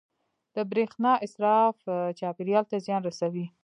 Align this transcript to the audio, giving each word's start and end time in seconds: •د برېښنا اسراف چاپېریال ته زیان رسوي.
•د 0.55 0.57
برېښنا 0.71 1.11
اسراف 1.25 1.77
چاپېریال 2.19 2.65
ته 2.71 2.77
زیان 2.85 3.01
رسوي. 3.09 3.45